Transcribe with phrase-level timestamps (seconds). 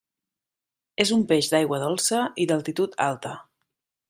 [1.05, 3.37] És un peix d'aigua dolça i d'altitud alta.